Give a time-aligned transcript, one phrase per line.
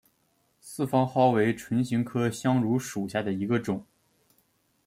[0.59, 3.85] 四方蒿为唇形科香薷属下的一个种。